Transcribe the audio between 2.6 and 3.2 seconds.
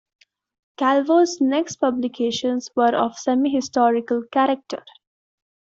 were of a